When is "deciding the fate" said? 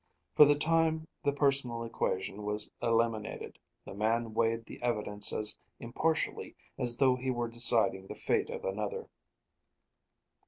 7.47-8.49